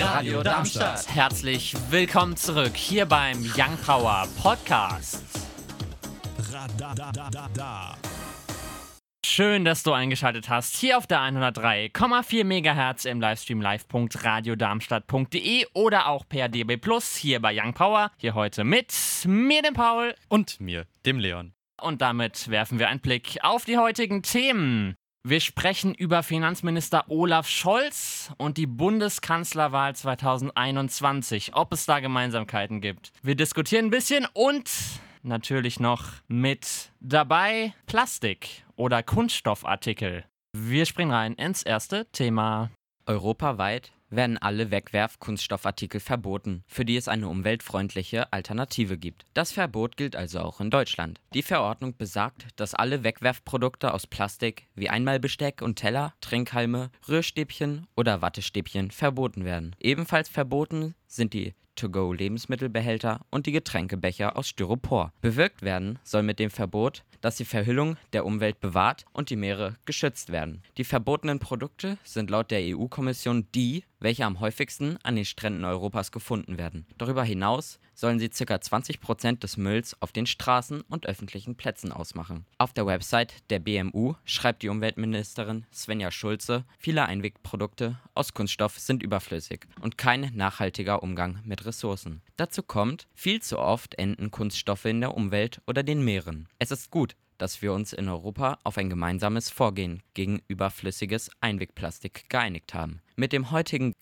Radio 0.00 0.44
Darmstadt. 0.44 1.12
Herzlich 1.12 1.74
willkommen 1.90 2.36
zurück 2.36 2.76
hier 2.76 3.06
beim 3.06 3.38
Young 3.56 3.76
Power 3.84 4.28
Podcast. 4.40 5.24
Schön, 9.26 9.64
dass 9.64 9.82
du 9.82 9.92
eingeschaltet 9.92 10.48
hast. 10.48 10.76
Hier 10.76 10.98
auf 10.98 11.08
der 11.08 11.18
103,4 11.18 12.44
MHz 12.44 13.06
im 13.06 13.20
Livestream 13.20 13.60
live.radiodarmstadt.de 13.60 15.66
oder 15.74 16.06
auch 16.06 16.28
per 16.28 16.48
DB 16.48 16.76
Plus 16.76 17.16
hier 17.16 17.40
bei 17.40 17.60
Young 17.60 17.74
Power. 17.74 18.12
Hier 18.18 18.34
heute 18.34 18.62
mit 18.62 18.94
mir, 19.26 19.62
dem 19.62 19.74
Paul. 19.74 20.14
Und 20.28 20.60
mir, 20.60 20.86
dem 21.06 21.18
Leon. 21.18 21.54
Und 21.80 22.02
damit 22.02 22.48
werfen 22.48 22.78
wir 22.78 22.88
einen 22.88 23.00
Blick 23.00 23.38
auf 23.42 23.64
die 23.64 23.78
heutigen 23.78 24.22
Themen. 24.22 24.94
Wir 25.28 25.40
sprechen 25.40 25.92
über 25.92 26.22
Finanzminister 26.22 27.04
Olaf 27.08 27.48
Scholz 27.48 28.32
und 28.38 28.56
die 28.56 28.66
Bundeskanzlerwahl 28.66 29.94
2021, 29.94 31.50
ob 31.52 31.74
es 31.74 31.84
da 31.84 32.00
Gemeinsamkeiten 32.00 32.80
gibt. 32.80 33.12
Wir 33.22 33.34
diskutieren 33.34 33.88
ein 33.88 33.90
bisschen 33.90 34.26
und 34.32 34.70
natürlich 35.22 35.80
noch 35.80 36.06
mit 36.28 36.92
dabei 37.00 37.74
Plastik 37.84 38.64
oder 38.74 39.02
Kunststoffartikel. 39.02 40.24
Wir 40.56 40.86
springen 40.86 41.10
rein 41.10 41.34
ins 41.34 41.62
erste 41.62 42.06
Thema. 42.10 42.70
Europaweit 43.04 43.92
werden 44.10 44.38
alle 44.38 44.70
Wegwerf-Kunststoffartikel 44.70 46.00
verboten, 46.00 46.64
für 46.66 46.84
die 46.84 46.96
es 46.96 47.08
eine 47.08 47.28
umweltfreundliche 47.28 48.32
Alternative 48.32 48.98
gibt. 48.98 49.24
Das 49.34 49.52
Verbot 49.52 49.96
gilt 49.96 50.16
also 50.16 50.40
auch 50.40 50.60
in 50.60 50.70
Deutschland. 50.70 51.20
Die 51.34 51.42
Verordnung 51.42 51.96
besagt, 51.96 52.46
dass 52.56 52.74
alle 52.74 53.04
Wegwerfprodukte 53.04 53.92
aus 53.92 54.06
Plastik 54.06 54.66
wie 54.74 54.88
Einmalbesteck 54.88 55.62
und 55.62 55.76
Teller, 55.76 56.14
Trinkhalme, 56.20 56.90
Rührstäbchen 57.08 57.86
oder 57.96 58.22
Wattestäbchen 58.22 58.90
verboten 58.90 59.44
werden. 59.44 59.74
Ebenfalls 59.80 60.28
verboten 60.28 60.94
sind 61.08 61.34
die 61.34 61.54
To-Go-Lebensmittelbehälter 61.78 63.20
und 63.30 63.46
die 63.46 63.52
Getränkebecher 63.52 64.36
aus 64.36 64.48
Styropor. 64.48 65.12
Bewirkt 65.20 65.62
werden 65.62 65.98
soll 66.02 66.22
mit 66.22 66.38
dem 66.38 66.50
Verbot, 66.50 67.04
dass 67.20 67.36
die 67.36 67.44
Verhüllung 67.44 67.96
der 68.12 68.26
Umwelt 68.26 68.60
bewahrt 68.60 69.04
und 69.12 69.30
die 69.30 69.36
Meere 69.36 69.76
geschützt 69.84 70.30
werden. 70.30 70.62
Die 70.76 70.84
verbotenen 70.84 71.38
Produkte 71.38 71.98
sind 72.04 72.30
laut 72.30 72.50
der 72.50 72.60
EU-Kommission 72.62 73.46
die, 73.54 73.84
welche 74.00 74.24
am 74.24 74.40
häufigsten 74.40 74.98
an 75.02 75.16
den 75.16 75.24
Stränden 75.24 75.64
Europas 75.64 76.12
gefunden 76.12 76.58
werden. 76.58 76.86
Darüber 76.98 77.24
hinaus 77.24 77.78
sollen 77.98 78.20
sie 78.20 78.28
ca. 78.28 78.54
20% 78.54 79.40
des 79.40 79.56
Mülls 79.56 80.00
auf 80.00 80.12
den 80.12 80.26
Straßen 80.26 80.82
und 80.82 81.06
öffentlichen 81.06 81.56
Plätzen 81.56 81.92
ausmachen. 81.92 82.46
Auf 82.56 82.72
der 82.72 82.86
Website 82.86 83.34
der 83.50 83.58
BMU 83.58 84.14
schreibt 84.24 84.62
die 84.62 84.68
Umweltministerin 84.68 85.66
Svenja 85.72 86.12
Schulze, 86.12 86.64
viele 86.78 87.06
Einwegprodukte 87.06 87.98
aus 88.14 88.34
Kunststoff 88.34 88.78
sind 88.78 89.02
überflüssig 89.02 89.66
und 89.80 89.98
kein 89.98 90.30
nachhaltiger 90.34 91.02
Umgang 91.02 91.40
mit 91.44 91.66
Ressourcen. 91.66 92.22
Dazu 92.36 92.62
kommt, 92.62 93.08
viel 93.14 93.42
zu 93.42 93.58
oft 93.58 93.96
enden 93.96 94.30
Kunststoffe 94.30 94.84
in 94.84 95.00
der 95.00 95.16
Umwelt 95.16 95.60
oder 95.66 95.82
den 95.82 96.04
Meeren. 96.04 96.48
Es 96.60 96.70
ist 96.70 96.92
gut, 96.92 97.16
dass 97.38 97.62
wir 97.62 97.72
uns 97.72 97.92
in 97.92 98.08
Europa 98.08 98.58
auf 98.64 98.78
ein 98.78 98.90
gemeinsames 98.90 99.50
Vorgehen 99.50 100.02
gegen 100.14 100.42
überflüssiges 100.46 101.30
Einwegplastik 101.40 102.28
geeinigt 102.28 102.74
haben. 102.74 103.00
Mit 103.16 103.32
dem 103.32 103.50
heutigen 103.50 103.94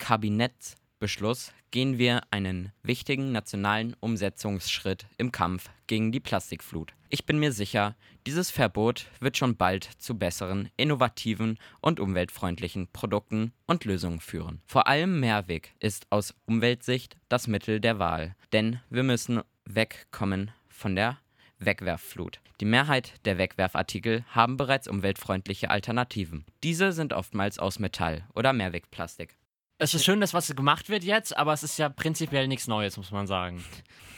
Kabinettsbeschluss 0.97 1.53
gehen 1.69 1.99
wir 1.99 2.21
einen 2.31 2.71
wichtigen 2.81 3.31
nationalen 3.31 3.95
Umsetzungsschritt 3.99 5.05
im 5.17 5.31
Kampf 5.31 5.69
gegen 5.85 6.11
die 6.11 6.19
Plastikflut. 6.19 6.93
Ich 7.09 7.25
bin 7.25 7.37
mir 7.37 7.51
sicher, 7.51 7.95
dieses 8.25 8.49
Verbot 8.49 9.05
wird 9.19 9.37
schon 9.37 9.57
bald 9.57 9.83
zu 9.99 10.17
besseren, 10.17 10.69
innovativen 10.75 11.59
und 11.81 11.99
umweltfreundlichen 11.99 12.87
Produkten 12.87 13.53
und 13.67 13.85
Lösungen 13.85 14.21
führen. 14.21 14.61
Vor 14.65 14.87
allem 14.87 15.19
Mehrweg 15.19 15.75
ist 15.79 16.07
aus 16.09 16.33
Umweltsicht 16.47 17.15
das 17.29 17.47
Mittel 17.47 17.79
der 17.79 17.99
Wahl, 17.99 18.35
denn 18.51 18.79
wir 18.89 19.03
müssen 19.03 19.41
wegkommen 19.65 20.49
von 20.67 20.95
der 20.95 21.19
Wegwerfflut. 21.59 22.39
Die 22.59 22.65
Mehrheit 22.65 23.13
der 23.25 23.37
Wegwerfartikel 23.37 24.25
haben 24.29 24.57
bereits 24.57 24.87
umweltfreundliche 24.87 25.69
Alternativen. 25.69 26.45
Diese 26.63 26.91
sind 26.91 27.13
oftmals 27.13 27.59
aus 27.59 27.77
Metall 27.77 28.27
oder 28.33 28.51
Mehrwegplastik. 28.51 29.37
Es 29.79 29.93
ist 29.93 30.05
schön, 30.05 30.19
dass 30.21 30.33
was 30.33 30.53
gemacht 30.55 30.89
wird 30.89 31.03
jetzt, 31.03 31.37
aber 31.37 31.53
es 31.53 31.61
ist 31.61 31.77
ja 31.77 31.89
prinzipiell 31.89 32.47
nichts 32.47 32.67
Neues, 32.67 32.97
muss 32.97 33.11
man 33.11 33.27
sagen. 33.27 33.63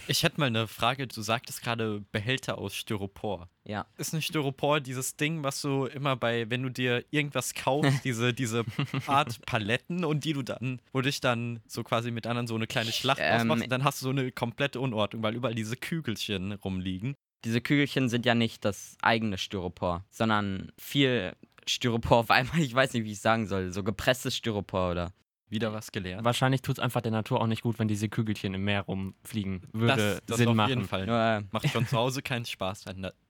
Ich 0.08 0.24
hätte 0.24 0.40
mal 0.40 0.48
eine 0.48 0.68
Frage. 0.68 1.06
Du 1.06 1.22
sagtest 1.22 1.62
gerade 1.62 2.02
Behälter 2.12 2.58
aus 2.58 2.74
Styropor. 2.74 3.48
Ja. 3.64 3.86
Ist 3.98 4.14
ein 4.14 4.24
Styropor 4.24 4.80
dieses 4.80 5.18
Ding, 5.18 5.44
was 5.44 5.62
du 5.62 5.86
immer 5.86 6.16
bei, 6.16 6.50
wenn 6.50 6.64
du 6.64 6.70
dir 6.70 7.06
irgendwas 7.12 7.54
kaufst, 7.54 7.92
diese, 8.04 8.34
diese 8.34 8.64
Art 9.06 9.46
Paletten 9.46 10.06
und 10.06 10.24
die 10.24 10.34
du 10.34 10.42
dann, 10.42 10.82
wo 10.94 11.02
dich 11.02 11.22
dann 11.22 11.60
so 11.68 11.84
quasi 11.84 12.10
mit 12.10 12.26
anderen 12.26 12.48
so 12.48 12.56
eine 12.56 12.66
kleine 12.66 12.92
Schlacht 12.92 13.20
Ähm, 13.22 13.42
ausmachst 13.42 13.64
und 13.66 13.70
dann 13.70 13.84
hast 13.84 14.02
du 14.02 14.06
so 14.06 14.10
eine 14.10 14.32
komplette 14.32 14.80
Unordnung, 14.80 15.22
weil 15.22 15.36
überall 15.36 15.54
diese 15.54 15.76
Kügelchen 15.76 16.54
rumliegen. 16.54 17.14
Diese 17.44 17.62
Kügelchen 17.62 18.10
sind 18.10 18.26
ja 18.26 18.34
nicht 18.34 18.66
das 18.66 18.98
eigene 19.02 19.38
Styropor, 19.38 20.06
sondern 20.10 20.72
viel 20.80 21.36
Styropor 21.68 22.18
auf 22.18 22.32
einmal. 22.32 22.62
Ich 22.62 22.74
weiß 22.74 22.94
nicht, 22.94 23.04
wie 23.04 23.12
ich 23.12 23.22
sagen 23.22 23.46
soll. 23.46 23.72
So 23.72 23.84
gepresstes 23.84 24.36
Styropor 24.36 24.92
oder. 24.92 25.14
Wieder 25.50 25.74
was 25.74 25.92
gelernt. 25.92 26.24
Wahrscheinlich 26.26 26.62
tut 26.62 26.78
es 26.78 26.80
einfach 26.84 27.02
der 27.02 27.12
Natur 27.12 27.42
auch 27.42 27.48
nicht 27.48 27.64
gut, 27.64 27.80
wenn 27.80 27.88
diese 27.88 28.08
Kügelchen 28.08 28.54
im 28.54 28.64
Meer 28.64 28.82
rumfliegen. 28.82 29.64
Würde 29.74 29.96
das 29.96 30.22
das 30.28 30.38
Sinn 30.38 30.50
auf 30.50 30.56
machen. 30.56 30.70
jeden 30.70 30.86
Fall. 30.86 31.08
Äh, 31.10 31.44
Macht 31.52 31.70
schon 31.70 31.88
zu 31.88 31.98
Hause 31.98 32.22
keinen 32.22 32.46
Spaß. 32.46 32.86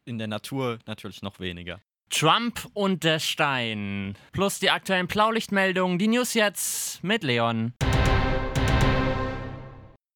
In 0.06 0.18
der- 0.18 0.28
Natur 0.28 0.80
natürlich 0.86 1.22
noch 1.22 1.40
weniger. 1.40 1.80
Trump 2.10 2.68
und 2.74 3.04
der 3.04 3.20
Stein. 3.20 4.16
Plus 4.34 4.60
die 4.60 4.70
aktuellen 4.72 5.08
Blaulichtmeldungen. 5.08 5.98
Die 6.00 6.08
News 6.08 6.34
jetzt 6.34 7.04
mit 7.04 7.24
Leon. 7.24 7.74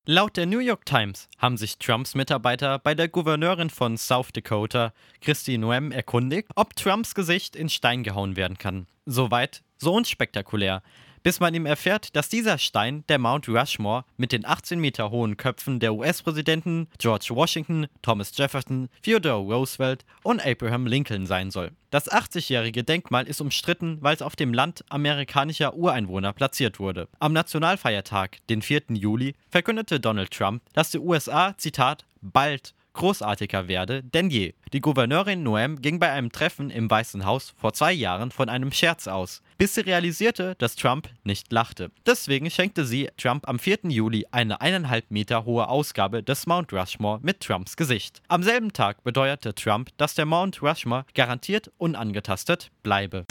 Laut 0.05 0.35
der 0.35 0.45
New 0.47 0.59
York 0.59 0.85
Times 0.85 1.29
haben 1.37 1.55
sich 1.55 1.77
Trumps 1.77 2.13
Mitarbeiter 2.15 2.77
bei 2.79 2.93
der 2.93 3.07
Gouverneurin 3.07 3.69
von 3.69 3.95
South 3.97 4.33
Dakota, 4.33 4.91
Christy 5.21 5.57
Noem, 5.57 5.91
erkundigt, 5.93 6.49
ob 6.55 6.75
Trumps 6.75 7.15
Gesicht 7.15 7.55
in 7.55 7.69
Stein 7.69 8.03
gehauen 8.03 8.35
werden 8.35 8.57
kann. 8.57 8.87
Soweit, 9.05 9.63
so 9.77 9.93
unspektakulär. 9.93 10.83
Bis 11.23 11.39
man 11.39 11.53
ihm 11.53 11.65
erfährt, 11.65 12.17
dass 12.17 12.27
dieser 12.27 12.57
Stein 12.57 13.05
der 13.07 13.17
Mount 13.17 13.47
Rushmore 13.47 14.03
mit 14.17 14.33
den 14.33 14.45
18 14.45 14.77
Meter 14.77 15.09
hohen 15.09 15.37
Köpfen 15.37 15.79
der 15.79 15.93
US-Präsidenten 15.93 16.89
George 16.97 17.29
Washington, 17.29 17.87
Thomas 18.01 18.37
Jefferson, 18.37 18.89
Theodore 19.03 19.41
Roosevelt 19.41 20.03
und 20.23 20.45
Abraham 20.45 20.85
Lincoln 20.85 21.25
sein 21.25 21.49
soll. 21.49 21.71
Das 21.91 22.11
80-jährige 22.11 22.83
Denkmal 22.83 23.25
ist 23.25 23.39
umstritten, 23.39 23.99
weil 24.01 24.15
es 24.15 24.21
auf 24.21 24.35
dem 24.35 24.53
Land 24.53 24.83
amerikanischer 24.89 25.75
Ureinwohner 25.75 26.33
platziert 26.33 26.79
wurde. 26.81 27.07
Am 27.19 27.31
Nationalfeiertag, 27.31 28.45
den 28.49 28.61
4. 28.61 28.81
Juli, 28.89 29.35
verkündete 29.47 30.01
Donald 30.01 30.31
Trump, 30.31 30.61
dass 30.73 30.91
die 30.91 30.99
USA, 30.99 31.55
Zitat, 31.57 32.05
bald 32.21 32.73
großartiger 32.93 33.67
werde 33.67 34.03
denn 34.03 34.29
je. 34.29 34.53
Die 34.71 34.81
Gouverneurin 34.81 35.43
Noem 35.43 35.81
ging 35.81 35.99
bei 35.99 36.11
einem 36.11 36.31
Treffen 36.31 36.69
im 36.69 36.89
Weißen 36.89 37.25
Haus 37.25 37.53
vor 37.57 37.73
zwei 37.73 37.91
Jahren 37.91 38.31
von 38.31 38.49
einem 38.49 38.71
Scherz 38.71 39.07
aus, 39.07 39.41
bis 39.57 39.75
sie 39.75 39.81
realisierte, 39.81 40.55
dass 40.57 40.75
Trump 40.75 41.09
nicht 41.23 41.51
lachte. 41.51 41.91
Deswegen 42.05 42.49
schenkte 42.49 42.85
sie 42.85 43.09
Trump 43.17 43.47
am 43.47 43.59
4. 43.59 43.79
Juli 43.89 44.25
eine 44.31 44.61
eineinhalb 44.61 45.11
Meter 45.11 45.45
hohe 45.45 45.67
Ausgabe 45.67 46.23
des 46.23 46.47
Mount 46.47 46.71
Rushmore 46.71 47.19
mit 47.21 47.41
Trumps 47.41 47.75
Gesicht. 47.75 48.21
Am 48.27 48.43
selben 48.43 48.73
Tag 48.73 49.03
beteuerte 49.03 49.53
Trump, 49.53 49.89
dass 49.97 50.15
der 50.15 50.25
Mount 50.25 50.61
Rushmore 50.61 51.05
garantiert 51.13 51.71
unangetastet 51.77 52.71
bleibe. 52.83 53.25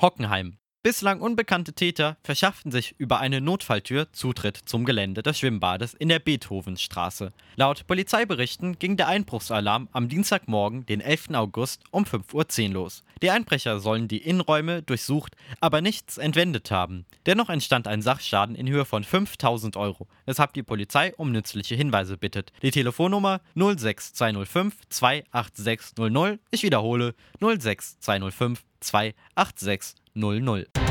Hockenheim. 0.00 0.58
Bislang 0.88 1.20
unbekannte 1.20 1.74
Täter 1.74 2.16
verschafften 2.22 2.72
sich 2.72 2.94
über 2.96 3.20
eine 3.20 3.42
Notfalltür 3.42 4.10
Zutritt 4.14 4.56
zum 4.56 4.86
Gelände 4.86 5.22
des 5.22 5.38
Schwimmbades 5.38 5.92
in 5.92 6.08
der 6.08 6.18
Beethovenstraße. 6.18 7.34
Laut 7.56 7.86
Polizeiberichten 7.86 8.78
ging 8.78 8.96
der 8.96 9.08
Einbruchsalarm 9.08 9.90
am 9.92 10.08
Dienstagmorgen, 10.08 10.86
den 10.86 11.02
11. 11.02 11.34
August 11.34 11.82
um 11.90 12.04
5.10 12.04 12.68
Uhr 12.68 12.72
los. 12.72 13.04
Die 13.20 13.30
Einbrecher 13.30 13.80
sollen 13.80 14.08
die 14.08 14.16
Innenräume 14.16 14.80
durchsucht, 14.80 15.36
aber 15.60 15.82
nichts 15.82 16.16
entwendet 16.16 16.70
haben. 16.70 17.04
Dennoch 17.26 17.50
entstand 17.50 17.86
ein 17.86 18.00
Sachschaden 18.00 18.54
in 18.54 18.66
Höhe 18.66 18.86
von 18.86 19.04
5000 19.04 19.76
Euro, 19.76 20.08
weshalb 20.24 20.54
die 20.54 20.62
Polizei 20.62 21.14
um 21.16 21.32
nützliche 21.32 21.74
Hinweise 21.74 22.16
bittet. 22.16 22.50
Die 22.62 22.70
Telefonnummer 22.70 23.42
06205 23.54 24.74
28600, 24.88 26.40
ich 26.50 26.62
wiederhole 26.62 27.14
06205 27.40 28.64
28600. 28.80 30.87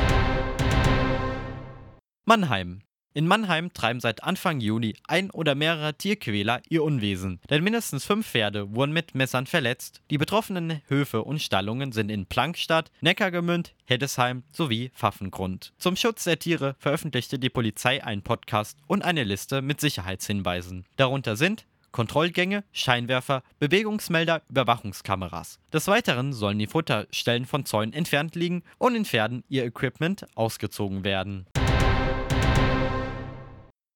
Mannheim. 2.30 2.82
In 3.14 3.26
Mannheim 3.26 3.72
treiben 3.72 4.02
seit 4.02 4.22
Anfang 4.22 4.60
Juni 4.60 4.98
ein 5.08 5.32
oder 5.32 5.56
mehrere 5.56 5.94
Tierquäler 5.94 6.62
ihr 6.68 6.84
Unwesen, 6.84 7.40
denn 7.50 7.64
mindestens 7.64 8.04
fünf 8.04 8.28
Pferde 8.28 8.76
wurden 8.76 8.92
mit 8.92 9.16
Messern 9.16 9.46
verletzt. 9.46 10.02
Die 10.12 10.18
betroffenen 10.18 10.82
Höfe 10.90 11.24
und 11.24 11.42
Stallungen 11.42 11.94
sind 11.94 12.10
in 12.10 12.26
Plankstadt, 12.26 12.92
Neckargemünd, 13.00 13.74
Heddesheim 13.86 14.44
sowie 14.52 14.92
Pfaffengrund. 14.94 15.72
Zum 15.78 15.96
Schutz 15.96 16.26
der 16.26 16.38
Tiere 16.38 16.76
veröffentlichte 16.80 17.40
die 17.40 17.50
Polizei 17.50 18.04
einen 18.04 18.24
Podcast 18.24 18.78
und 18.88 19.06
eine 19.06 19.24
Liste 19.24 19.62
mit 19.62 19.80
Sicherheitshinweisen. 19.80 20.84
Darunter 20.98 21.38
sind 21.38 21.66
Kontrollgänge, 21.94 22.66
Scheinwerfer, 22.74 23.42
Bewegungsmelder, 23.60 24.42
Überwachungskameras. 24.50 25.60
Des 25.72 25.88
Weiteren 25.88 26.34
sollen 26.34 26.60
die 26.60 26.68
Futterstellen 26.68 27.46
von 27.46 27.64
Zäunen 27.64 27.94
entfernt 27.94 28.36
liegen 28.36 28.64
und 28.80 28.96
in 28.96 29.06
Pferden 29.06 29.46
ihr 29.48 29.64
Equipment 29.64 30.28
ausgezogen 30.36 31.06
werden. 31.06 31.48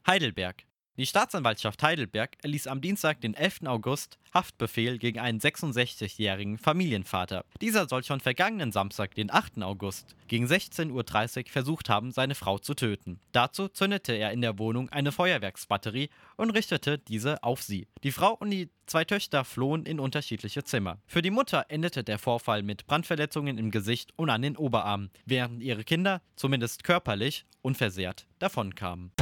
Heidelberg. 0.05 0.65
Die 0.97 1.05
Staatsanwaltschaft 1.05 1.81
Heidelberg 1.81 2.37
erließ 2.43 2.67
am 2.67 2.81
Dienstag, 2.81 3.21
den 3.21 3.33
11. 3.33 3.61
August, 3.65 4.19
Haftbefehl 4.33 4.97
gegen 4.97 5.19
einen 5.19 5.39
66-jährigen 5.39 6.57
Familienvater. 6.57 7.45
Dieser 7.61 7.87
soll 7.87 8.03
schon 8.03 8.19
vergangenen 8.19 8.73
Samstag, 8.73 9.15
den 9.15 9.31
8. 9.31 9.63
August, 9.63 10.15
gegen 10.27 10.45
16.30 10.45 10.91
Uhr 10.91 11.51
versucht 11.51 11.89
haben, 11.89 12.11
seine 12.11 12.35
Frau 12.35 12.59
zu 12.59 12.73
töten. 12.73 13.21
Dazu 13.31 13.69
zündete 13.69 14.13
er 14.13 14.31
in 14.31 14.41
der 14.41 14.59
Wohnung 14.59 14.89
eine 14.89 15.13
Feuerwerksbatterie 15.13 16.09
und 16.35 16.51
richtete 16.51 16.97
diese 16.99 17.41
auf 17.41 17.63
sie. 17.63 17.87
Die 18.03 18.11
Frau 18.11 18.33
und 18.33 18.51
die 18.51 18.69
zwei 18.85 19.05
Töchter 19.05 19.45
flohen 19.45 19.85
in 19.85 19.99
unterschiedliche 19.99 20.65
Zimmer. 20.65 20.99
Für 21.07 21.21
die 21.21 21.31
Mutter 21.31 21.65
endete 21.69 22.03
der 22.03 22.19
Vorfall 22.19 22.63
mit 22.63 22.85
Brandverletzungen 22.85 23.57
im 23.57 23.71
Gesicht 23.71 24.11
und 24.17 24.29
an 24.29 24.41
den 24.41 24.57
Oberarmen, 24.57 25.09
während 25.25 25.63
ihre 25.63 25.85
Kinder, 25.85 26.21
zumindest 26.35 26.83
körperlich, 26.83 27.45
unversehrt 27.61 28.27
davonkamen. 28.39 29.13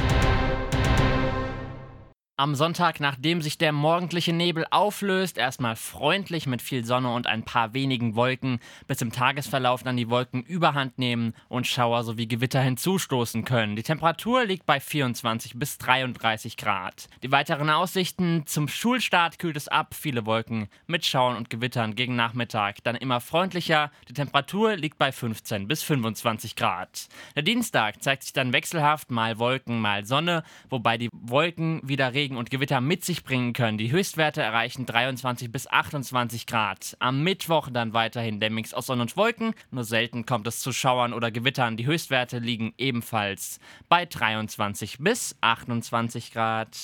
Am 2.40 2.54
Sonntag, 2.54 3.00
nachdem 3.00 3.42
sich 3.42 3.58
der 3.58 3.70
morgendliche 3.70 4.32
Nebel 4.32 4.64
auflöst, 4.70 5.36
erstmal 5.36 5.76
freundlich 5.76 6.46
mit 6.46 6.62
viel 6.62 6.86
Sonne 6.86 7.12
und 7.12 7.26
ein 7.26 7.44
paar 7.44 7.74
wenigen 7.74 8.14
Wolken, 8.14 8.60
bis 8.86 9.02
im 9.02 9.12
Tagesverlauf 9.12 9.82
dann 9.82 9.98
die 9.98 10.08
Wolken 10.08 10.42
überhand 10.44 10.98
nehmen 10.98 11.34
und 11.50 11.66
Schauer 11.66 12.02
sowie 12.02 12.26
Gewitter 12.26 12.62
hinzustoßen 12.62 13.44
können. 13.44 13.76
Die 13.76 13.82
Temperatur 13.82 14.46
liegt 14.46 14.64
bei 14.64 14.80
24 14.80 15.58
bis 15.58 15.76
33 15.76 16.56
Grad. 16.56 17.10
Die 17.22 17.30
weiteren 17.30 17.68
Aussichten 17.68 18.44
zum 18.46 18.68
Schulstart 18.68 19.38
kühlt 19.38 19.58
es 19.58 19.68
ab, 19.68 19.92
viele 19.92 20.24
Wolken 20.24 20.68
mit 20.86 21.04
Schauern 21.04 21.36
und 21.36 21.50
Gewittern 21.50 21.94
gegen 21.94 22.16
Nachmittag, 22.16 22.82
dann 22.84 22.96
immer 22.96 23.20
freundlicher. 23.20 23.90
Die 24.08 24.14
Temperatur 24.14 24.76
liegt 24.76 24.96
bei 24.96 25.12
15 25.12 25.68
bis 25.68 25.82
25 25.82 26.56
Grad. 26.56 27.08
Der 27.36 27.42
Dienstag 27.42 28.02
zeigt 28.02 28.22
sich 28.22 28.32
dann 28.32 28.54
wechselhaft, 28.54 29.10
mal 29.10 29.38
Wolken, 29.38 29.78
mal 29.78 30.06
Sonne, 30.06 30.42
wobei 30.70 30.96
die 30.96 31.10
Wolken 31.12 31.86
wieder 31.86 32.14
Regen 32.14 32.29
Regen 32.30 32.36
und 32.36 32.50
Gewitter 32.50 32.80
mit 32.80 33.04
sich 33.04 33.24
bringen 33.24 33.52
können. 33.52 33.76
Die 33.76 33.90
Höchstwerte 33.90 34.40
erreichen 34.40 34.86
23 34.86 35.50
bis 35.50 35.66
28 35.66 36.46
Grad. 36.46 36.96
Am 37.00 37.24
Mittwoch 37.24 37.70
dann 37.72 37.92
weiterhin 37.92 38.38
der 38.38 38.50
Mix 38.50 38.72
aus 38.72 38.86
Sonne 38.86 39.02
und 39.02 39.16
Wolken. 39.16 39.52
Nur 39.72 39.82
selten 39.82 40.26
kommt 40.26 40.46
es 40.46 40.60
zu 40.60 40.72
Schauern 40.72 41.12
oder 41.12 41.32
Gewittern. 41.32 41.76
Die 41.76 41.86
Höchstwerte 41.86 42.38
liegen 42.38 42.72
ebenfalls 42.78 43.58
bei 43.88 44.06
23 44.06 44.98
bis 45.00 45.34
28 45.40 46.30
Grad. 46.30 46.76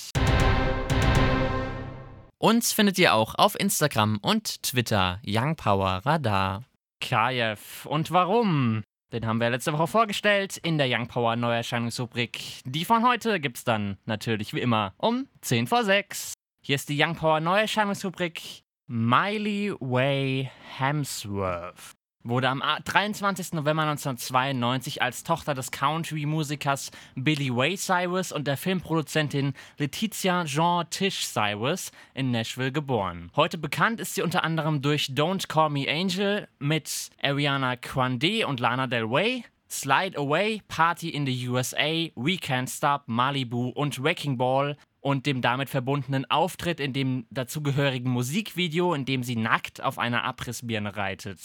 Uns 2.39 2.73
findet 2.73 2.99
ihr 2.99 3.13
auch 3.13 3.35
auf 3.35 3.57
Instagram 3.57 4.17
und 4.21 4.63
Twitter 4.63 5.21
Young 5.25 5.55
Power 5.55 6.01
Radar. 6.03 6.65
Kajew. 6.99 7.55
Und 7.85 8.11
warum? 8.11 8.83
Den 9.13 9.25
haben 9.25 9.39
wir 9.39 9.49
letzte 9.49 9.71
Woche 9.71 9.87
vorgestellt 9.87 10.57
in 10.57 10.77
der 10.77 10.87
Young 10.89 11.07
Power 11.07 11.37
Neuerscheinungsrubrik. 11.37 12.61
Die 12.65 12.83
von 12.83 13.07
heute 13.07 13.39
gibt's 13.39 13.63
dann 13.63 13.97
natürlich 14.05 14.53
wie 14.53 14.59
immer 14.59 14.93
um 14.97 15.27
10 15.41 15.67
vor 15.67 15.85
6. 15.85 16.33
Hier 16.61 16.75
ist 16.75 16.89
die 16.89 17.01
Young 17.01 17.15
Power 17.15 17.39
Neuerscheinungsrubrik 17.39 18.63
Miley 18.87 19.73
Way 19.79 20.51
Hemsworth 20.77 21.96
wurde 22.27 22.49
am 22.49 22.61
23. 22.61 23.53
November 23.53 23.83
1992 23.83 25.01
als 25.01 25.23
Tochter 25.23 25.53
des 25.53 25.71
Country-Musikers 25.71 26.91
Billy 27.15 27.55
Way 27.55 27.77
Cyrus 27.77 28.31
und 28.31 28.47
der 28.47 28.57
Filmproduzentin 28.57 29.53
Letizia 29.77 30.43
Jean 30.45 30.89
Tish 30.89 31.25
Cyrus 31.27 31.91
in 32.13 32.31
Nashville 32.31 32.71
geboren. 32.71 33.31
Heute 33.35 33.57
bekannt 33.57 33.99
ist 33.99 34.15
sie 34.15 34.21
unter 34.21 34.43
anderem 34.43 34.81
durch 34.81 35.05
Don't 35.05 35.47
Call 35.47 35.69
Me 35.69 35.85
Angel 35.89 36.47
mit 36.59 37.09
Ariana 37.21 37.75
Grande 37.75 38.45
und 38.47 38.59
Lana 38.59 38.87
Del 38.87 39.05
Rey, 39.05 39.43
Slide 39.69 40.17
Away, 40.17 40.61
Party 40.67 41.09
in 41.09 41.25
the 41.25 41.47
USA, 41.47 42.09
We 42.15 42.35
Can't 42.35 42.69
Stop, 42.69 43.03
Malibu 43.07 43.69
und 43.69 44.01
Wrecking 44.01 44.37
Ball 44.37 44.77
und 45.01 45.25
dem 45.25 45.41
damit 45.41 45.69
verbundenen 45.69 46.29
Auftritt 46.29 46.79
in 46.79 46.93
dem 46.93 47.25
dazugehörigen 47.29 48.11
Musikvideo, 48.11 48.93
in 48.93 49.05
dem 49.05 49.23
sie 49.23 49.35
nackt 49.35 49.81
auf 49.81 49.99
einer 49.99 50.23
Abrissbirne 50.23 50.95
reitet. 50.95 51.39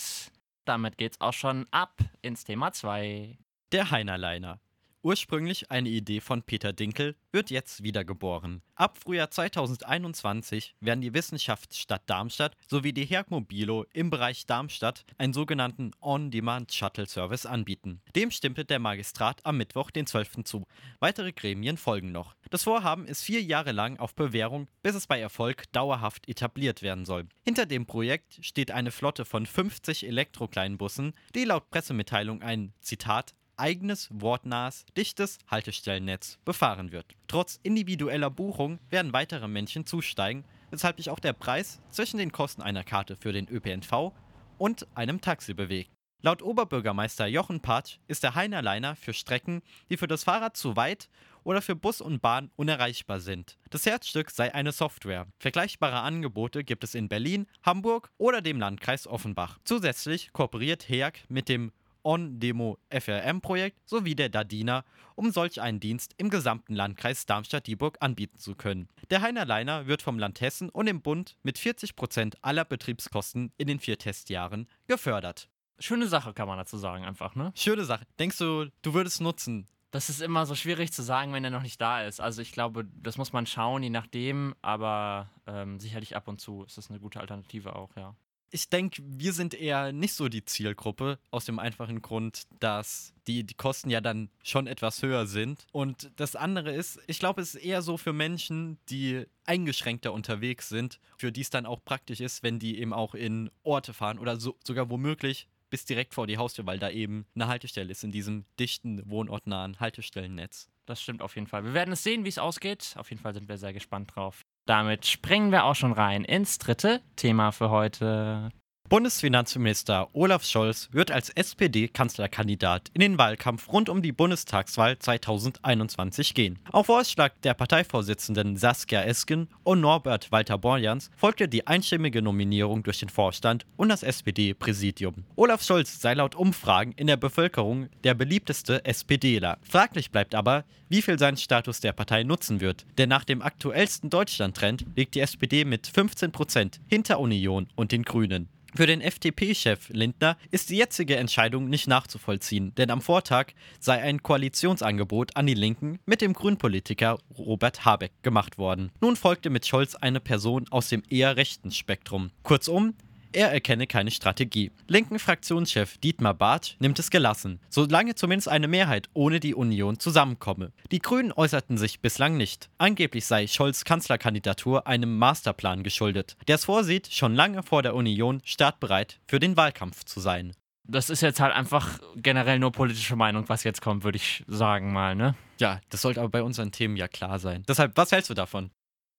Damit 0.64 0.96
geht's 0.98 1.20
auch 1.20 1.32
schon 1.32 1.66
ab 1.70 2.00
ins 2.22 2.44
Thema 2.44 2.72
2. 2.72 3.38
Der 3.72 3.90
Heinerleiner. 3.90 4.60
Ursprünglich 5.04 5.68
eine 5.68 5.88
Idee 5.88 6.20
von 6.20 6.44
Peter 6.44 6.72
Dinkel, 6.72 7.16
wird 7.32 7.50
jetzt 7.50 7.82
wiedergeboren. 7.82 8.62
Ab 8.76 8.98
Frühjahr 8.98 9.32
2021 9.32 10.76
werden 10.78 11.00
die 11.00 11.12
Wissenschaftsstadt 11.12 12.02
Darmstadt 12.06 12.56
sowie 12.68 12.92
die 12.92 13.04
Herkmobilo 13.04 13.84
im 13.92 14.10
Bereich 14.10 14.46
Darmstadt 14.46 15.04
einen 15.18 15.32
sogenannten 15.32 15.90
On-Demand-Shuttle-Service 16.00 17.46
anbieten. 17.46 18.00
Dem 18.14 18.30
stimmte 18.30 18.64
der 18.64 18.78
Magistrat 18.78 19.44
am 19.44 19.56
Mittwoch, 19.56 19.90
den 19.90 20.06
12. 20.06 20.44
zu. 20.44 20.68
Weitere 21.00 21.32
Gremien 21.32 21.78
folgen 21.78 22.12
noch. 22.12 22.36
Das 22.50 22.62
Vorhaben 22.62 23.06
ist 23.06 23.22
vier 23.22 23.42
Jahre 23.42 23.72
lang 23.72 23.98
auf 23.98 24.14
Bewährung, 24.14 24.68
bis 24.82 24.94
es 24.94 25.08
bei 25.08 25.20
Erfolg 25.20 25.64
dauerhaft 25.72 26.28
etabliert 26.28 26.80
werden 26.80 27.06
soll. 27.06 27.26
Hinter 27.44 27.66
dem 27.66 27.86
Projekt 27.86 28.38
steht 28.40 28.70
eine 28.70 28.92
Flotte 28.92 29.24
von 29.24 29.46
50 29.46 30.06
Elektrokleinbussen, 30.06 31.12
die 31.34 31.44
laut 31.44 31.70
Pressemitteilung 31.70 32.42
ein, 32.42 32.72
Zitat, 32.80 33.34
eigenes, 33.56 34.08
wortnahes, 34.12 34.84
dichtes 34.96 35.38
Haltestellennetz 35.48 36.38
befahren 36.44 36.92
wird. 36.92 37.06
Trotz 37.28 37.60
individueller 37.62 38.30
Buchung 38.30 38.78
werden 38.90 39.12
weitere 39.12 39.48
Männchen 39.48 39.86
zusteigen, 39.86 40.44
weshalb 40.70 40.96
sich 40.96 41.10
auch 41.10 41.20
der 41.20 41.32
Preis 41.32 41.80
zwischen 41.90 42.18
den 42.18 42.32
Kosten 42.32 42.62
einer 42.62 42.84
Karte 42.84 43.16
für 43.16 43.32
den 43.32 43.48
ÖPNV 43.48 44.12
und 44.58 44.86
einem 44.94 45.20
Taxi 45.20 45.54
bewegt. 45.54 45.90
Laut 46.24 46.40
Oberbürgermeister 46.40 47.26
Jochen 47.26 47.60
Patsch 47.60 47.98
ist 48.06 48.22
der 48.22 48.36
Heinerliner 48.36 48.94
für 48.94 49.12
Strecken, 49.12 49.60
die 49.90 49.96
für 49.96 50.06
das 50.06 50.22
Fahrrad 50.22 50.56
zu 50.56 50.76
weit 50.76 51.08
oder 51.42 51.60
für 51.60 51.74
Bus 51.74 52.00
und 52.00 52.22
Bahn 52.22 52.52
unerreichbar 52.54 53.18
sind. 53.18 53.58
Das 53.70 53.86
Herzstück 53.86 54.30
sei 54.30 54.54
eine 54.54 54.70
Software. 54.70 55.26
Vergleichbare 55.40 55.98
Angebote 55.98 56.62
gibt 56.62 56.84
es 56.84 56.94
in 56.94 57.08
Berlin, 57.08 57.48
Hamburg 57.64 58.12
oder 58.18 58.40
dem 58.40 58.60
Landkreis 58.60 59.08
Offenbach. 59.08 59.58
Zusätzlich 59.64 60.32
kooperiert 60.32 60.88
HEAG 60.88 61.24
mit 61.28 61.48
dem 61.48 61.72
On-Demo 62.04 62.78
FRM-Projekt 62.90 63.88
sowie 63.88 64.14
der 64.14 64.28
DADINA, 64.28 64.84
um 65.14 65.30
solch 65.30 65.60
einen 65.60 65.80
Dienst 65.80 66.14
im 66.18 66.30
gesamten 66.30 66.74
Landkreis 66.74 67.26
Darmstadt-Dieburg 67.26 67.98
anbieten 68.00 68.38
zu 68.38 68.54
können. 68.54 68.88
Der 69.10 69.22
Heinerliner 69.22 69.86
wird 69.86 70.02
vom 70.02 70.18
Land 70.18 70.40
Hessen 70.40 70.68
und 70.68 70.86
dem 70.86 71.02
Bund 71.02 71.36
mit 71.42 71.58
40 71.58 71.96
Prozent 71.96 72.36
aller 72.42 72.64
Betriebskosten 72.64 73.52
in 73.56 73.66
den 73.66 73.80
vier 73.80 73.98
Testjahren 73.98 74.68
gefördert. 74.86 75.48
Schöne 75.78 76.06
Sache, 76.06 76.32
kann 76.32 76.48
man 76.48 76.58
dazu 76.58 76.78
sagen, 76.78 77.04
einfach, 77.04 77.34
ne? 77.34 77.52
Schöne 77.54 77.84
Sache. 77.84 78.06
Denkst 78.18 78.38
du, 78.38 78.66
du 78.82 78.94
würdest 78.94 79.20
nutzen? 79.20 79.66
Das 79.90 80.08
ist 80.08 80.22
immer 80.22 80.46
so 80.46 80.54
schwierig 80.54 80.92
zu 80.92 81.02
sagen, 81.02 81.32
wenn 81.32 81.44
er 81.44 81.50
noch 81.50 81.62
nicht 81.62 81.80
da 81.80 82.02
ist. 82.02 82.20
Also 82.20 82.40
ich 82.40 82.52
glaube, 82.52 82.86
das 83.02 83.18
muss 83.18 83.32
man 83.32 83.46
schauen, 83.46 83.82
je 83.82 83.90
nachdem, 83.90 84.54
aber 84.62 85.28
ähm, 85.46 85.80
sicherlich 85.80 86.16
ab 86.16 86.28
und 86.28 86.40
zu 86.40 86.64
ist 86.64 86.78
das 86.78 86.88
eine 86.88 86.98
gute 86.98 87.20
Alternative 87.20 87.76
auch, 87.76 87.94
ja 87.96 88.14
ich 88.52 88.68
denke, 88.68 89.02
wir 89.04 89.32
sind 89.32 89.54
eher 89.54 89.92
nicht 89.92 90.12
so 90.14 90.28
die 90.28 90.44
Zielgruppe, 90.44 91.18
aus 91.30 91.46
dem 91.46 91.58
einfachen 91.58 92.02
Grund, 92.02 92.42
dass 92.60 93.14
die, 93.26 93.44
die 93.44 93.54
Kosten 93.54 93.88
ja 93.88 94.02
dann 94.02 94.28
schon 94.42 94.66
etwas 94.66 95.02
höher 95.02 95.26
sind. 95.26 95.66
Und 95.72 96.12
das 96.16 96.36
andere 96.36 96.70
ist, 96.70 97.00
ich 97.06 97.18
glaube, 97.18 97.40
es 97.40 97.54
ist 97.54 97.64
eher 97.64 97.80
so 97.80 97.96
für 97.96 98.12
Menschen, 98.12 98.78
die 98.90 99.24
eingeschränkter 99.46 100.12
unterwegs 100.12 100.68
sind, 100.68 101.00
für 101.16 101.32
die 101.32 101.40
es 101.40 101.50
dann 101.50 101.64
auch 101.64 101.82
praktisch 101.82 102.20
ist, 102.20 102.42
wenn 102.42 102.58
die 102.58 102.78
eben 102.78 102.92
auch 102.92 103.14
in 103.14 103.50
Orte 103.62 103.94
fahren 103.94 104.18
oder 104.18 104.38
so, 104.38 104.56
sogar 104.62 104.90
womöglich 104.90 105.48
bis 105.70 105.86
direkt 105.86 106.12
vor 106.12 106.26
die 106.26 106.36
Haustür, 106.36 106.66
weil 106.66 106.78
da 106.78 106.90
eben 106.90 107.24
eine 107.34 107.48
Haltestelle 107.48 107.90
ist 107.90 108.04
in 108.04 108.12
diesem 108.12 108.44
dichten, 108.60 109.02
wohnortnahen 109.08 109.80
Haltestellennetz. 109.80 110.68
Das 110.84 111.00
stimmt 111.00 111.22
auf 111.22 111.34
jeden 111.36 111.46
Fall. 111.46 111.64
Wir 111.64 111.72
werden 111.72 111.92
es 111.92 112.02
sehen, 112.02 112.24
wie 112.24 112.28
es 112.28 112.38
ausgeht. 112.38 112.94
Auf 112.98 113.08
jeden 113.08 113.22
Fall 113.22 113.32
sind 113.32 113.48
wir 113.48 113.56
sehr 113.56 113.72
gespannt 113.72 114.14
drauf. 114.14 114.41
Damit 114.66 115.06
springen 115.06 115.50
wir 115.50 115.64
auch 115.64 115.74
schon 115.74 115.92
rein 115.92 116.24
ins 116.24 116.58
dritte 116.58 117.00
Thema 117.16 117.50
für 117.50 117.70
heute. 117.70 118.50
Bundesfinanzminister 118.92 120.10
Olaf 120.12 120.44
Scholz 120.44 120.90
wird 120.92 121.10
als 121.10 121.30
SPD-Kanzlerkandidat 121.30 122.90
in 122.92 123.00
den 123.00 123.16
Wahlkampf 123.16 123.72
rund 123.72 123.88
um 123.88 124.02
die 124.02 124.12
Bundestagswahl 124.12 124.98
2021 124.98 126.34
gehen. 126.34 126.58
Auf 126.70 126.84
Vorschlag 126.88 127.32
der 127.42 127.54
Parteivorsitzenden 127.54 128.58
Saskia 128.58 129.00
Esken 129.00 129.48
und 129.64 129.80
Norbert 129.80 130.30
Walter 130.30 130.58
Borjans 130.58 131.10
folgte 131.16 131.48
die 131.48 131.66
einstimmige 131.66 132.20
Nominierung 132.20 132.82
durch 132.82 133.00
den 133.00 133.08
Vorstand 133.08 133.64
und 133.78 133.88
das 133.88 134.02
SPD-Präsidium. 134.02 135.24
Olaf 135.36 135.62
Scholz 135.62 136.02
sei 136.02 136.12
laut 136.12 136.34
Umfragen 136.34 136.92
in 136.92 137.06
der 137.06 137.16
Bevölkerung 137.16 137.88
der 138.04 138.12
beliebteste 138.12 138.84
SPDler. 138.84 139.56
Fraglich 139.62 140.10
bleibt 140.10 140.34
aber, 140.34 140.66
wie 140.90 141.00
viel 141.00 141.18
sein 141.18 141.38
Status 141.38 141.80
der 141.80 141.94
Partei 141.94 142.24
nutzen 142.24 142.60
wird. 142.60 142.84
Denn 142.98 143.08
nach 143.08 143.24
dem 143.24 143.40
aktuellsten 143.40 144.10
Deutschland-Trend 144.10 144.84
liegt 144.96 145.14
die 145.14 145.20
SPD 145.20 145.64
mit 145.64 145.86
15 145.86 146.30
Prozent 146.30 146.82
hinter 146.88 147.20
Union 147.20 147.68
und 147.74 147.92
den 147.92 148.02
Grünen. 148.02 148.50
Für 148.74 148.86
den 148.86 149.02
FDP-Chef 149.02 149.90
Lindner 149.90 150.38
ist 150.50 150.70
die 150.70 150.76
jetzige 150.76 151.16
Entscheidung 151.16 151.68
nicht 151.68 151.88
nachzuvollziehen, 151.88 152.74
denn 152.76 152.90
am 152.90 153.02
Vortag 153.02 153.48
sei 153.80 154.00
ein 154.00 154.22
Koalitionsangebot 154.22 155.36
an 155.36 155.46
die 155.46 155.52
Linken 155.52 155.98
mit 156.06 156.22
dem 156.22 156.32
Grünpolitiker 156.32 157.18
Robert 157.36 157.84
Habeck 157.84 158.12
gemacht 158.22 158.56
worden. 158.56 158.90
Nun 159.02 159.16
folgte 159.16 159.50
mit 159.50 159.66
Scholz 159.66 159.94
eine 159.94 160.20
Person 160.20 160.64
aus 160.70 160.88
dem 160.88 161.02
eher 161.10 161.36
rechten 161.36 161.70
Spektrum. 161.70 162.30
Kurzum, 162.44 162.94
er 163.32 163.52
erkenne 163.52 163.86
keine 163.86 164.10
Strategie. 164.10 164.70
Linken 164.88 165.18
Fraktionschef 165.18 165.98
Dietmar 165.98 166.34
Bartsch 166.34 166.76
nimmt 166.78 166.98
es 166.98 167.10
gelassen, 167.10 167.60
solange 167.68 168.14
zumindest 168.14 168.48
eine 168.48 168.68
Mehrheit 168.68 169.08
ohne 169.14 169.40
die 169.40 169.54
Union 169.54 169.98
zusammenkomme. 169.98 170.72
Die 170.90 171.00
Grünen 171.00 171.32
äußerten 171.32 171.78
sich 171.78 172.00
bislang 172.00 172.36
nicht. 172.36 172.70
Angeblich 172.78 173.26
sei 173.26 173.46
Scholz 173.46 173.84
Kanzlerkandidatur 173.84 174.86
einem 174.86 175.18
Masterplan 175.18 175.82
geschuldet, 175.82 176.36
der 176.48 176.56
es 176.56 176.64
vorsieht, 176.64 177.08
schon 177.12 177.34
lange 177.34 177.62
vor 177.62 177.82
der 177.82 177.94
Union 177.94 178.40
startbereit 178.44 179.20
für 179.26 179.40
den 179.40 179.56
Wahlkampf 179.56 180.04
zu 180.04 180.20
sein. 180.20 180.52
Das 180.84 181.10
ist 181.10 181.20
jetzt 181.20 181.40
halt 181.40 181.54
einfach 181.54 182.00
generell 182.16 182.58
nur 182.58 182.72
politische 182.72 183.16
Meinung, 183.16 183.48
was 183.48 183.64
jetzt 183.64 183.80
kommt, 183.80 184.04
würde 184.04 184.16
ich 184.16 184.44
sagen 184.48 184.92
mal, 184.92 185.14
ne? 185.14 185.36
Ja, 185.60 185.80
das 185.90 186.02
sollte 186.02 186.20
aber 186.20 186.28
bei 186.28 186.42
unseren 186.42 186.72
Themen 186.72 186.96
ja 186.96 187.06
klar 187.06 187.38
sein. 187.38 187.62
Deshalb, 187.68 187.96
was 187.96 188.10
hältst 188.10 188.30
du 188.30 188.34
davon? 188.34 188.70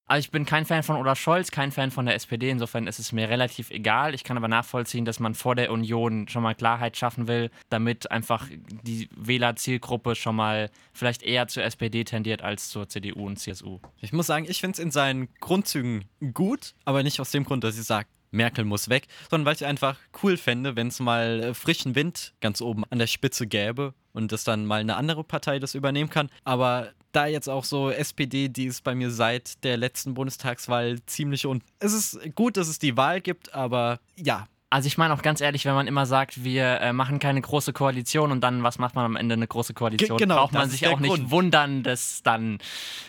Also 0.06 0.20
ich 0.20 0.30
bin 0.30 0.44
kein 0.44 0.66
Fan 0.66 0.82
von 0.82 0.96
Olaf 0.96 1.18
Scholz, 1.18 1.50
kein 1.50 1.72
Fan 1.72 1.90
von 1.90 2.04
der 2.04 2.14
SPD, 2.14 2.50
insofern 2.50 2.86
ist 2.86 2.98
es 2.98 3.12
mir 3.12 3.30
relativ 3.30 3.70
egal. 3.70 4.14
Ich 4.14 4.22
kann 4.22 4.36
aber 4.36 4.48
nachvollziehen, 4.48 5.06
dass 5.06 5.18
man 5.18 5.34
vor 5.34 5.54
der 5.54 5.72
Union 5.72 6.28
schon 6.28 6.42
mal 6.42 6.54
Klarheit 6.54 6.96
schaffen 6.96 7.26
will, 7.26 7.50
damit 7.70 8.10
einfach 8.10 8.46
die 8.82 9.08
Wählerzielgruppe 9.16 10.14
schon 10.14 10.36
mal 10.36 10.70
vielleicht 10.92 11.22
eher 11.22 11.48
zur 11.48 11.64
SPD 11.64 12.04
tendiert 12.04 12.42
als 12.42 12.68
zur 12.68 12.86
CDU 12.86 13.26
und 13.26 13.38
CSU. 13.38 13.80
Ich 14.02 14.12
muss 14.12 14.26
sagen, 14.26 14.44
ich 14.46 14.60
finde 14.60 14.74
es 14.74 14.78
in 14.78 14.90
seinen 14.90 15.28
Grundzügen 15.40 16.04
gut, 16.34 16.74
aber 16.84 17.02
nicht 17.02 17.18
aus 17.18 17.30
dem 17.30 17.44
Grund, 17.44 17.64
dass 17.64 17.78
ich 17.78 17.84
sage, 17.84 18.06
Merkel 18.30 18.64
muss 18.64 18.90
weg, 18.90 19.06
sondern 19.30 19.46
weil 19.46 19.54
ich 19.54 19.64
einfach 19.64 19.96
cool 20.22 20.36
fände, 20.36 20.76
wenn 20.76 20.88
es 20.88 21.00
mal 21.00 21.40
äh, 21.40 21.54
frischen 21.54 21.94
Wind 21.94 22.34
ganz 22.40 22.60
oben 22.60 22.82
an 22.90 22.98
der 22.98 23.06
Spitze 23.06 23.46
gäbe 23.46 23.94
und 24.12 24.32
dass 24.32 24.44
dann 24.44 24.66
mal 24.66 24.80
eine 24.80 24.96
andere 24.96 25.24
Partei 25.24 25.58
das 25.58 25.74
übernehmen 25.74 26.10
kann. 26.10 26.28
Aber 26.44 26.92
da 27.16 27.26
jetzt 27.26 27.48
auch 27.48 27.64
so 27.64 27.90
SPD, 27.90 28.48
die 28.48 28.66
ist 28.66 28.82
bei 28.82 28.94
mir 28.94 29.10
seit 29.10 29.62
der 29.64 29.76
letzten 29.76 30.14
Bundestagswahl 30.14 30.98
ziemlich 31.06 31.46
unten. 31.46 31.66
Es 31.78 31.92
ist 31.92 32.18
gut, 32.34 32.56
dass 32.56 32.68
es 32.68 32.78
die 32.78 32.96
Wahl 32.96 33.20
gibt, 33.20 33.54
aber 33.54 34.00
ja, 34.16 34.46
also 34.74 34.88
ich 34.88 34.98
meine 34.98 35.14
auch 35.14 35.22
ganz 35.22 35.40
ehrlich, 35.40 35.64
wenn 35.66 35.74
man 35.74 35.86
immer 35.86 36.04
sagt, 36.04 36.42
wir 36.42 36.80
äh, 36.80 36.92
machen 36.92 37.20
keine 37.20 37.40
große 37.40 37.72
Koalition 37.72 38.32
und 38.32 38.40
dann, 38.40 38.64
was 38.64 38.80
macht 38.80 38.96
man 38.96 39.04
am 39.04 39.14
Ende 39.14 39.34
eine 39.34 39.46
große 39.46 39.72
Koalition, 39.72 40.18
genau, 40.18 40.34
braucht 40.34 40.52
man 40.52 40.68
sich 40.68 40.88
auch 40.88 40.98
Grund. 40.98 41.02
nicht 41.02 41.30
wundern, 41.30 41.84
dass 41.84 42.24
dann 42.24 42.58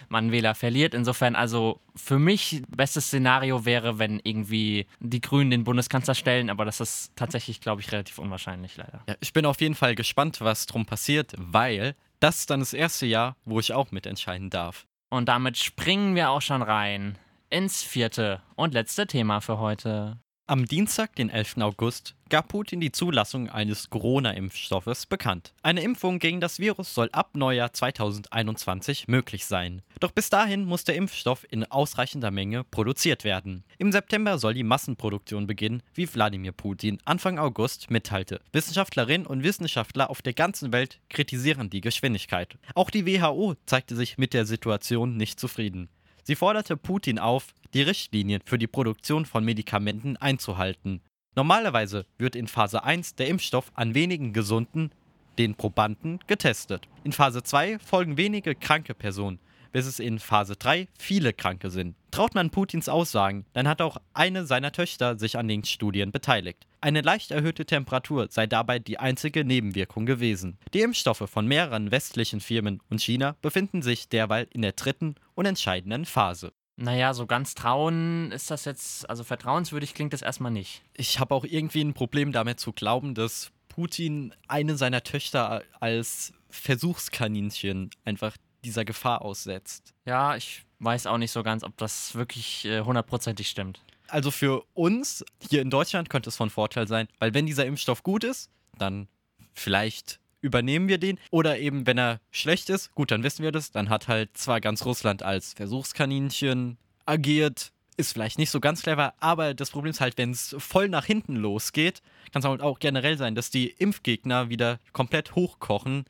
man 0.08 0.32
Wähler 0.32 0.54
verliert. 0.54 0.94
Insofern, 0.94 1.36
also 1.36 1.80
für 1.96 2.20
mich, 2.20 2.62
bestes 2.68 3.08
Szenario 3.08 3.66
wäre, 3.66 3.98
wenn 3.98 4.22
irgendwie 4.24 4.86
die 5.00 5.22
Grünen 5.22 5.50
den 5.50 5.64
Bundeskanzler 5.64 6.14
stellen, 6.14 6.52
aber 6.52 6.66
das 6.66 6.82
ist 6.82 7.12
tatsächlich, 7.16 7.62
glaube 7.62 7.82
ich, 7.82 7.92
relativ 7.92 8.20
unwahrscheinlich 8.20 8.78
leider. 8.78 9.02
Ja, 9.10 9.16
ich 9.20 9.34
bin 9.34 9.48
auf 9.48 9.60
jeden 9.60 9.74
Fall 9.74 9.96
gespannt, 9.96 10.42
was 10.42 10.68
drum 10.68 10.86
passiert, 10.86 11.34
weil 11.36 11.96
das 12.26 12.40
ist 12.40 12.50
dann 12.50 12.60
das 12.60 12.74
erste 12.74 13.06
Jahr, 13.06 13.36
wo 13.46 13.60
ich 13.60 13.72
auch 13.72 13.92
mitentscheiden 13.92 14.50
darf. 14.50 14.88
Und 15.12 15.30
damit 15.30 15.58
springen 15.58 16.16
wir 16.16 16.32
auch 16.32 16.42
schon 16.42 16.64
rein 16.64 17.20
ins 17.52 17.84
vierte 17.84 18.42
und 18.56 18.74
letzte 18.74 19.06
Thema 19.06 19.42
für 19.42 19.60
heute. 19.60 20.18
Am 20.48 20.68
Dienstag, 20.68 21.16
den 21.16 21.32
11. 21.32 21.58
August, 21.62 22.14
gab 22.30 22.50
Putin 22.50 22.80
die 22.80 22.92
Zulassung 22.92 23.50
eines 23.50 23.90
Corona-Impfstoffes 23.90 25.08
bekannt. 25.08 25.56
Eine 25.64 25.82
Impfung 25.82 26.20
gegen 26.20 26.40
das 26.40 26.60
Virus 26.60 26.94
soll 26.94 27.10
ab 27.14 27.32
Neujahr 27.34 27.74
2021 27.74 29.08
möglich 29.08 29.48
sein. 29.48 29.82
Doch 30.00 30.12
bis 30.12 30.30
dahin 30.30 30.66
muss 30.66 30.84
der 30.84 30.98
Impfstoff 30.98 31.48
in 31.50 31.64
ausreichender 31.64 32.30
Menge 32.30 32.64
produziert 32.64 33.24
werden. 33.24 33.64
Im 33.80 33.92
September 33.92 34.38
soll 34.38 34.54
die 34.54 34.64
Massenproduktion 34.64 35.48
beginnen, 35.48 35.82
wie 35.96 36.08
Wladimir 36.14 36.52
Putin 36.52 37.00
Anfang 37.06 37.40
August 37.40 37.90
mitteilte. 37.90 38.40
Wissenschaftlerinnen 38.52 39.26
und 39.26 39.44
Wissenschaftler 39.44 40.12
auf 40.12 40.22
der 40.22 40.34
ganzen 40.34 40.72
Welt 40.72 41.00
kritisieren 41.10 41.72
die 41.72 41.82
Geschwindigkeit. 41.82 42.56
Auch 42.76 42.92
die 42.92 43.08
WHO 43.08 43.56
zeigte 43.66 43.96
sich 43.96 44.20
mit 44.20 44.36
der 44.36 44.46
Situation 44.46 45.18
nicht 45.18 45.40
zufrieden. 45.40 45.90
Sie 46.28 46.36
forderte 46.36 46.76
Putin 46.76 47.20
auf, 47.20 47.54
die 47.76 47.84
Richtlinien 47.84 48.42
für 48.44 48.58
die 48.58 48.66
Produktion 48.66 49.28
von 49.28 49.46
Medikamenten 49.46 50.18
einzuhalten. 50.18 51.02
Normalerweise 51.36 52.08
wird 52.18 52.36
in 52.36 52.48
Phase 52.48 52.84
1 52.84 53.14
der 53.14 53.28
Impfstoff 53.28 53.72
an 53.76 53.94
wenigen 53.94 54.34
gesunden, 54.34 54.90
den 55.38 55.54
Probanden, 55.54 56.18
getestet. 56.26 56.88
In 57.04 57.12
Phase 57.12 57.44
2 57.44 57.78
folgen 57.78 58.18
wenige 58.18 58.56
kranke 58.56 58.96
Personen, 58.96 59.38
bis 59.72 59.86
es 59.86 60.00
in 60.00 60.18
Phase 60.18 60.56
3 60.56 60.88
viele 60.98 61.32
Kranke 61.32 61.70
sind. 61.70 61.96
Traut 62.16 62.34
man 62.34 62.50
Putins 62.50 62.88
Aussagen, 62.88 63.46
dann 63.52 63.68
hat 63.68 63.82
auch 63.82 63.98
eine 64.14 64.46
seiner 64.46 64.72
Töchter 64.72 65.20
sich 65.20 65.38
an 65.38 65.50
den 65.50 65.66
Studien 65.66 66.14
beteiligt. 66.14 66.66
Eine 66.80 67.02
leicht 67.02 67.32
erhöhte 67.32 67.66
Temperatur 67.66 68.28
sei 68.30 68.48
dabei 68.48 68.80
die 68.80 68.98
einzige 69.00 69.44
Nebenwirkung 69.44 70.06
gewesen. 70.06 70.58
Die 70.74 70.80
Impfstoffe 70.80 71.30
von 71.30 71.46
mehreren 71.46 71.92
westlichen 71.92 72.40
Firmen 72.40 72.80
und 72.90 73.02
China 73.02 73.36
befinden 73.42 73.82
sich 73.82 74.08
derweil 74.08 74.48
in 74.54 74.62
der 74.62 74.72
dritten 74.72 75.16
und 75.34 75.46
entscheidenden 75.46 76.06
Phase. 76.06 76.54
Naja, 76.78 77.14
so 77.14 77.26
ganz 77.26 77.54
trauen 77.54 78.32
ist 78.32 78.50
das 78.50 78.64
jetzt, 78.64 79.10
also 79.10 79.26
vertrauenswürdig 79.26 79.94
klingt 79.94 80.14
das 80.14 80.22
erstmal 80.22 80.54
nicht. 80.54 80.84
Ich 80.94 81.20
habe 81.20 81.36
auch 81.36 81.44
irgendwie 81.44 81.82
ein 81.82 81.94
Problem 81.94 82.32
damit 82.32 82.62
zu 82.62 82.72
glauben, 82.72 83.14
dass 83.14 83.52
Putin 83.68 84.34
eine 84.48 84.78
seiner 84.78 85.04
Töchter 85.04 85.64
als 85.82 86.32
Versuchskaninchen 86.50 87.90
einfach 88.06 88.38
dieser 88.64 88.86
Gefahr 88.86 89.22
aussetzt. 89.22 89.94
Ja, 90.06 90.38
ich 90.38 90.65
weiß 90.80 91.08
auch 91.08 91.18
nicht 91.18 91.32
so 91.32 91.44
ganz, 91.44 91.64
ob 91.64 91.78
das 91.78 92.16
wirklich 92.16 92.66
äh, 92.66 92.82
hundertprozentig 92.82 93.48
äh, 93.48 93.50
stimmt. 93.50 93.82
Also 94.08 94.32
für 94.32 94.64
uns 94.74 95.26
hier 95.50 95.62
in 95.62 95.70
Deutschland 95.70 96.10
könnte 96.10 96.30
es 96.30 96.36
von 96.36 96.50
Vorteil 96.50 96.88
sein, 96.88 97.08
weil 97.20 97.34
wenn 97.34 97.46
dieser 97.46 97.66
Impfstoff 97.66 98.04
gut 98.04 98.24
ist, 98.24 98.50
dann 98.78 99.08
vielleicht 99.54 100.20
übernehmen 100.42 100.88
wir 100.88 101.00
den. 101.00 101.20
Oder 101.32 101.58
eben, 101.58 101.88
wenn 101.88 101.98
er 101.98 102.20
schlecht 102.32 102.70
ist, 102.70 102.94
gut, 102.94 103.10
dann 103.12 103.24
wissen 103.24 103.44
wir 103.44 103.52
das. 103.52 103.72
Dann 103.72 103.90
hat 103.90 104.08
halt 104.08 104.38
zwar 104.38 104.62
ganz 104.62 104.86
Russland 104.86 105.24
als 105.24 105.54
Versuchskaninchen 105.54 106.78
agiert, 107.06 107.72
ist 107.98 108.14
vielleicht 108.14 108.38
nicht 108.38 108.52
so 108.52 108.60
ganz 108.60 108.82
clever, 108.82 109.14
aber 109.20 109.54
das 109.54 109.72
Problem 109.72 109.92
ist 109.92 110.02
halt, 110.02 110.18
wenn 110.18 110.32
es 110.32 110.56
voll 110.60 110.90
nach 110.90 111.06
hinten 111.06 111.36
losgeht, 111.36 112.02
kann 112.32 112.42
es 112.42 112.46
halt 112.48 112.62
auch 112.62 112.80
generell 112.80 113.18
sein, 113.18 113.36
dass 113.36 113.50
die 113.50 113.70
Impfgegner 113.70 114.50
wieder 114.50 114.80
komplett 114.92 115.36
hochkochen 115.36 116.06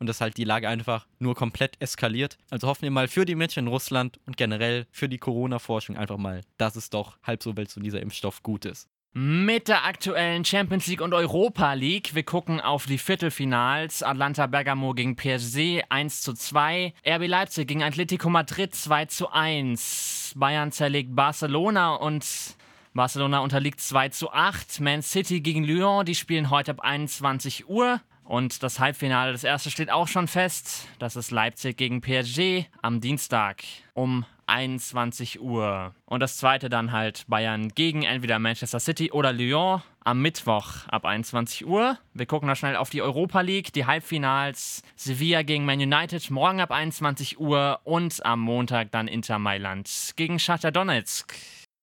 und 0.00 0.08
dass 0.08 0.20
halt 0.20 0.36
die 0.36 0.44
Lage 0.44 0.68
einfach 0.68 1.06
nur 1.20 1.36
komplett 1.36 1.80
eskaliert. 1.80 2.38
Also 2.50 2.66
hoffen 2.66 2.82
wir 2.82 2.90
mal 2.90 3.06
für 3.06 3.24
die 3.24 3.36
Menschen 3.36 3.60
in 3.60 3.68
Russland 3.68 4.18
und 4.26 4.36
generell 4.36 4.86
für 4.90 5.08
die 5.08 5.18
Corona-Forschung 5.18 5.96
einfach 5.96 6.16
mal, 6.16 6.40
dass 6.56 6.74
es 6.74 6.90
doch 6.90 7.18
halb 7.22 7.42
so 7.42 7.56
wild 7.56 7.70
so 7.70 7.80
dieser 7.80 8.00
Impfstoff 8.00 8.42
gut 8.42 8.64
ist. 8.64 8.88
Mit 9.12 9.66
der 9.66 9.84
aktuellen 9.84 10.44
Champions 10.44 10.86
League 10.86 11.00
und 11.00 11.12
Europa 11.12 11.72
League. 11.72 12.14
Wir 12.14 12.22
gucken 12.22 12.60
auf 12.60 12.86
die 12.86 12.96
Viertelfinals. 12.96 14.04
Atlanta 14.04 14.46
Bergamo 14.46 14.94
gegen 14.94 15.16
PSG 15.16 15.82
1 15.88 16.22
zu 16.22 16.32
2. 16.32 16.94
RB 17.04 17.26
Leipzig 17.26 17.66
gegen 17.66 17.82
Atletico 17.82 18.30
Madrid 18.30 18.72
2 18.72 19.06
zu 19.06 19.28
1. 19.30 20.34
Bayern 20.36 20.70
zerlegt 20.70 21.14
Barcelona 21.16 21.96
und 21.96 22.24
Barcelona 22.94 23.40
unterliegt 23.40 23.80
2 23.80 24.10
zu 24.10 24.30
8. 24.30 24.78
Man 24.78 25.02
City 25.02 25.40
gegen 25.40 25.64
Lyon, 25.64 26.06
die 26.06 26.14
spielen 26.14 26.50
heute 26.50 26.70
ab 26.70 26.80
21 26.80 27.68
Uhr. 27.68 28.00
Und 28.30 28.62
das 28.62 28.78
Halbfinale, 28.78 29.32
das 29.32 29.42
erste 29.42 29.72
steht 29.72 29.90
auch 29.90 30.06
schon 30.06 30.28
fest. 30.28 30.86
Das 31.00 31.16
ist 31.16 31.32
Leipzig 31.32 31.76
gegen 31.76 32.00
PSG 32.00 32.64
am 32.80 33.00
Dienstag 33.00 33.64
um 33.92 34.24
21 34.46 35.40
Uhr. 35.40 35.96
Und 36.04 36.20
das 36.20 36.36
zweite 36.36 36.68
dann 36.68 36.92
halt 36.92 37.24
Bayern 37.26 37.70
gegen 37.70 38.04
entweder 38.04 38.38
Manchester 38.38 38.78
City 38.78 39.10
oder 39.10 39.32
Lyon 39.32 39.82
am 40.04 40.22
Mittwoch 40.22 40.86
ab 40.86 41.06
21 41.06 41.66
Uhr. 41.66 41.98
Wir 42.14 42.26
gucken 42.26 42.48
noch 42.48 42.54
schnell 42.54 42.76
auf 42.76 42.90
die 42.90 43.02
Europa 43.02 43.40
League, 43.40 43.72
die 43.72 43.86
Halbfinals 43.86 44.84
Sevilla 44.94 45.42
gegen 45.42 45.64
Man 45.64 45.80
United 45.80 46.30
morgen 46.30 46.60
ab 46.60 46.70
21 46.70 47.40
Uhr 47.40 47.80
und 47.82 48.24
am 48.24 48.38
Montag 48.38 48.92
dann 48.92 49.08
Inter 49.08 49.40
Mailand 49.40 50.12
gegen 50.14 50.38
Shakhtar 50.38 50.70
Donetsk. 50.70 51.34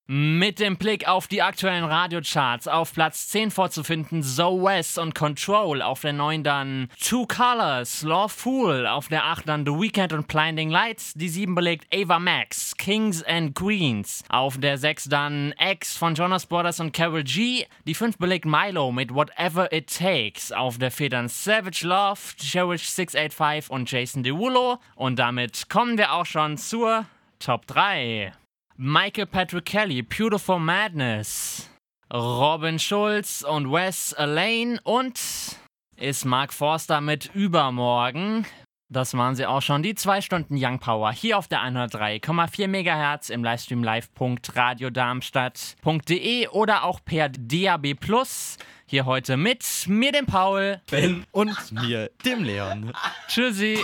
Mit 0.10 0.60
dem 0.62 0.78
Blick 0.78 1.06
auf 1.06 1.28
die 1.28 1.42
aktuellen 1.42 1.84
Radiocharts 1.84 2.70
auf 2.70 2.94
Platz 2.94 3.28
10 3.28 3.52
vorzufinden 3.52 4.24
Zoe 4.24 4.64
West 4.64 4.98
und 4.98 5.14
Control, 5.14 5.82
auf 5.82 6.00
der 6.00 6.14
9 6.14 6.46
dann 6.46 6.88
Two 6.98 7.28
Colors, 7.28 8.04
Law 8.04 8.30
Fool, 8.30 8.88
auf 8.88 9.10
der 9.10 9.26
8 9.26 9.50
dann 9.50 9.66
The 9.66 9.74
Weekend 9.74 10.14
und 10.14 10.30
Blinding 10.30 10.70
Lights, 10.70 11.12
die 11.14 11.28
7 11.28 11.54
belegt 11.56 11.94
Ava 11.94 12.20
Max, 12.20 12.78
Kings 12.78 13.22
and 13.22 13.54
Queens, 13.54 14.24
auf 14.30 14.58
der 14.58 14.78
6 14.78 15.10
dann 15.10 15.54
X 15.60 15.98
von 15.98 16.16
Jonas 16.16 16.46
Brothers 16.46 16.80
und 16.80 16.94
Carol 16.94 17.26
G, 17.26 17.66
die 17.86 17.94
5 17.94 18.18
belegt 18.18 18.46
Milo 18.46 18.94
mit 18.94 19.14
Whatever 19.14 19.74
It 19.74 19.94
Takes, 19.94 20.54
auf 20.54 20.78
der 20.78 20.92
4 20.92 21.10
dann 21.10 21.28
Savage 21.28 21.86
Love, 21.86 22.22
Cherish 22.38 22.88
685 22.88 23.70
und 23.70 23.92
Jason 23.92 24.24
Derulo. 24.24 24.78
Und 24.96 25.20
damit 25.20 25.70
kommen 25.70 25.98
wir 25.98 26.14
auch 26.14 26.26
schon 26.26 26.58
zur 26.58 27.06
Top 27.40 27.68
3. 27.68 28.32
Michael 28.80 29.26
Patrick 29.26 29.66
Kelly, 29.66 30.04
Beautiful 30.04 30.60
Madness, 30.60 31.68
Robin 32.14 32.78
Schulz 32.78 33.42
und 33.42 33.72
Wes 33.72 34.14
Elaine 34.14 34.80
und 34.84 35.20
ist 35.96 36.26
Mark 36.26 36.54
Forster 36.54 37.02
mit 37.02 37.34
Übermorgen. 37.34 38.46
Das 38.94 39.18
waren 39.18 39.34
sie 39.34 39.48
auch 39.48 39.64
schon, 39.64 39.82
die 39.82 39.96
zwei 39.96 40.22
Stunden 40.22 40.58
Young 40.60 40.78
Power 40.78 41.12
hier 41.12 41.40
auf 41.40 41.48
der 41.48 41.62
103,4 41.62 42.68
MHz 42.68 43.32
im 43.32 43.44
Livestream 43.44 43.84
live.radiodarmstadt.de 43.84 46.50
oder 46.50 46.84
auch 46.84 47.00
per 47.04 47.30
DAB 47.30 47.96
Plus. 47.96 48.58
Hier 48.86 49.06
heute 49.06 49.38
mit 49.38 49.66
mir, 49.88 50.12
dem 50.12 50.28
Paul, 50.28 50.82
Ben 50.92 51.26
und 51.32 51.72
mir, 51.82 52.12
dem 52.24 52.44
Leon. 52.44 52.94
Tschüssi. 53.28 53.84